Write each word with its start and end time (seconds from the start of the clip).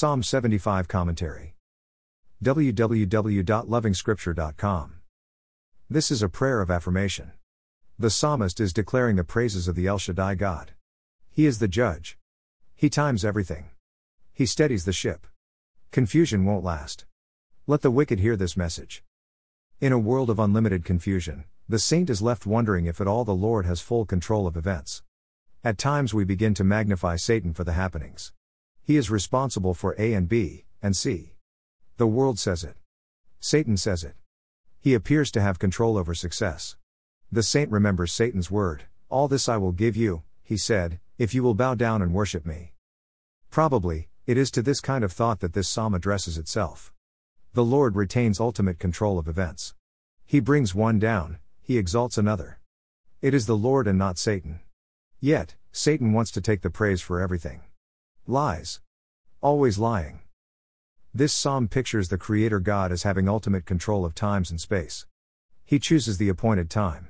Psalm 0.00 0.22
75 0.22 0.88
Commentary. 0.88 1.56
www.lovingscripture.com. 2.42 4.94
This 5.90 6.10
is 6.10 6.22
a 6.22 6.28
prayer 6.30 6.62
of 6.62 6.70
affirmation. 6.70 7.32
The 7.98 8.08
psalmist 8.08 8.60
is 8.60 8.72
declaring 8.72 9.16
the 9.16 9.24
praises 9.24 9.68
of 9.68 9.74
the 9.74 9.86
El 9.86 9.98
Shaddai 9.98 10.36
God. 10.36 10.70
He 11.30 11.44
is 11.44 11.58
the 11.58 11.68
judge. 11.68 12.16
He 12.74 12.88
times 12.88 13.26
everything. 13.26 13.66
He 14.32 14.46
steadies 14.46 14.86
the 14.86 14.94
ship. 14.94 15.26
Confusion 15.90 16.46
won't 16.46 16.64
last. 16.64 17.04
Let 17.66 17.82
the 17.82 17.90
wicked 17.90 18.20
hear 18.20 18.36
this 18.36 18.56
message. 18.56 19.04
In 19.82 19.92
a 19.92 19.98
world 19.98 20.30
of 20.30 20.38
unlimited 20.38 20.82
confusion, 20.82 21.44
the 21.68 21.78
saint 21.78 22.08
is 22.08 22.22
left 22.22 22.46
wondering 22.46 22.86
if 22.86 23.02
at 23.02 23.06
all 23.06 23.26
the 23.26 23.34
Lord 23.34 23.66
has 23.66 23.82
full 23.82 24.06
control 24.06 24.46
of 24.46 24.56
events. 24.56 25.02
At 25.62 25.76
times 25.76 26.14
we 26.14 26.24
begin 26.24 26.54
to 26.54 26.64
magnify 26.64 27.16
Satan 27.16 27.52
for 27.52 27.64
the 27.64 27.74
happenings. 27.74 28.32
He 28.90 28.96
is 28.96 29.08
responsible 29.08 29.72
for 29.72 29.94
A 30.00 30.14
and 30.14 30.28
B, 30.28 30.64
and 30.82 30.96
C. 30.96 31.36
The 31.96 32.08
world 32.08 32.40
says 32.40 32.64
it. 32.64 32.76
Satan 33.38 33.76
says 33.76 34.02
it. 34.02 34.16
He 34.80 34.94
appears 34.94 35.30
to 35.30 35.40
have 35.40 35.60
control 35.60 35.96
over 35.96 36.12
success. 36.12 36.74
The 37.30 37.44
saint 37.44 37.70
remembers 37.70 38.12
Satan's 38.12 38.50
word 38.50 38.86
All 39.08 39.28
this 39.28 39.48
I 39.48 39.58
will 39.58 39.70
give 39.70 39.96
you, 39.96 40.24
he 40.42 40.56
said, 40.56 40.98
if 41.18 41.32
you 41.32 41.44
will 41.44 41.54
bow 41.54 41.76
down 41.76 42.02
and 42.02 42.12
worship 42.12 42.44
me. 42.44 42.72
Probably, 43.48 44.08
it 44.26 44.36
is 44.36 44.50
to 44.50 44.60
this 44.60 44.80
kind 44.80 45.04
of 45.04 45.12
thought 45.12 45.38
that 45.38 45.52
this 45.52 45.68
psalm 45.68 45.94
addresses 45.94 46.36
itself. 46.36 46.92
The 47.52 47.62
Lord 47.62 47.94
retains 47.94 48.40
ultimate 48.40 48.80
control 48.80 49.20
of 49.20 49.28
events. 49.28 49.72
He 50.26 50.40
brings 50.40 50.74
one 50.74 50.98
down, 50.98 51.38
he 51.62 51.78
exalts 51.78 52.18
another. 52.18 52.58
It 53.22 53.34
is 53.34 53.46
the 53.46 53.56
Lord 53.56 53.86
and 53.86 54.00
not 54.00 54.18
Satan. 54.18 54.58
Yet, 55.20 55.54
Satan 55.70 56.12
wants 56.12 56.32
to 56.32 56.40
take 56.40 56.62
the 56.62 56.70
praise 56.70 57.00
for 57.00 57.20
everything. 57.20 57.60
Lies. 58.30 58.80
Always 59.40 59.76
lying. 59.76 60.20
This 61.12 61.32
psalm 61.32 61.66
pictures 61.66 62.10
the 62.10 62.16
Creator 62.16 62.60
God 62.60 62.92
as 62.92 63.02
having 63.02 63.28
ultimate 63.28 63.66
control 63.66 64.04
of 64.04 64.14
times 64.14 64.52
and 64.52 64.60
space. 64.60 65.04
He 65.64 65.80
chooses 65.80 66.16
the 66.16 66.28
appointed 66.28 66.70
time. 66.70 67.08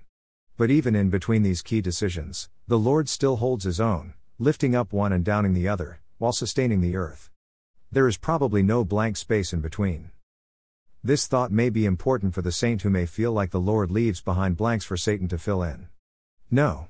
But 0.57 0.71
even 0.71 0.97
in 0.97 1.11
between 1.11 1.43
these 1.43 1.61
key 1.61 1.83
decisions, 1.83 2.49
the 2.67 2.79
Lord 2.79 3.07
still 3.07 3.37
holds 3.37 3.65
his 3.65 3.79
own, 3.79 4.15
lifting 4.39 4.75
up 4.75 4.95
one 4.95 5.13
and 5.13 5.23
downing 5.23 5.53
the 5.53 5.69
other, 5.69 6.01
while 6.17 6.33
sustaining 6.33 6.81
the 6.81 6.97
earth. 6.97 7.29
There 7.93 8.09
is 8.09 8.17
probably 8.17 8.63
no 8.63 8.83
blank 8.83 9.19
space 9.19 9.53
in 9.53 9.61
between. 9.61 10.13
This 11.05 11.27
thought 11.27 11.53
may 11.53 11.69
be 11.69 11.85
important 11.85 12.33
for 12.33 12.41
the 12.41 12.51
saint 12.51 12.81
who 12.81 12.89
may 12.89 13.05
feel 13.05 13.33
like 13.33 13.51
the 13.51 13.61
Lord 13.61 13.91
leaves 13.91 14.23
behind 14.23 14.57
blanks 14.57 14.87
for 14.87 14.97
Satan 14.97 15.29
to 15.29 15.37
fill 15.37 15.63
in. 15.63 15.89
No. 16.51 16.89